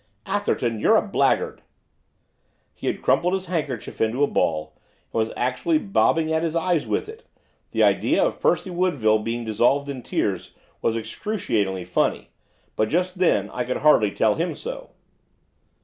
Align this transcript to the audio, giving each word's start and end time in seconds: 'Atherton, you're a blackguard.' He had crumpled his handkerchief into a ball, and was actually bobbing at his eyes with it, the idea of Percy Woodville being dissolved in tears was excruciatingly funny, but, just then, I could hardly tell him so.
'Atherton, 0.25 0.79
you're 0.79 0.95
a 0.95 1.01
blackguard.' 1.03 1.61
He 2.73 2.87
had 2.87 3.03
crumpled 3.03 3.35
his 3.35 3.45
handkerchief 3.45 4.01
into 4.01 4.23
a 4.23 4.27
ball, 4.27 4.73
and 5.13 5.19
was 5.19 5.31
actually 5.37 5.77
bobbing 5.77 6.33
at 6.33 6.41
his 6.41 6.55
eyes 6.55 6.87
with 6.87 7.07
it, 7.07 7.23
the 7.69 7.83
idea 7.83 8.25
of 8.25 8.39
Percy 8.39 8.71
Woodville 8.71 9.19
being 9.19 9.45
dissolved 9.45 9.89
in 9.89 10.01
tears 10.01 10.55
was 10.81 10.95
excruciatingly 10.97 11.85
funny, 11.85 12.31
but, 12.75 12.89
just 12.89 13.19
then, 13.19 13.51
I 13.51 13.63
could 13.63 13.77
hardly 13.77 14.09
tell 14.09 14.33
him 14.33 14.55
so. 14.55 14.89